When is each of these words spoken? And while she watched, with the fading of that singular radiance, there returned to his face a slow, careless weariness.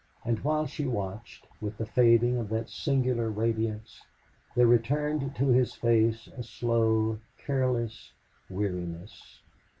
And 0.25 0.39
while 0.39 0.65
she 0.65 0.87
watched, 0.87 1.45
with 1.61 1.77
the 1.77 1.85
fading 1.85 2.35
of 2.37 2.49
that 2.49 2.69
singular 2.71 3.29
radiance, 3.29 4.01
there 4.55 4.65
returned 4.65 5.35
to 5.35 5.49
his 5.49 5.75
face 5.75 6.25
a 6.35 6.41
slow, 6.41 7.19
careless 7.37 8.11
weariness. 8.49 9.41